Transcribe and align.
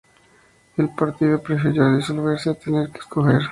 El 0.77 0.89
partido 0.95 1.39
prefirió 1.43 1.95
disolverse 1.95 2.49
a 2.49 2.55
tener 2.55 2.89
que 2.89 2.97
escoger. 2.97 3.41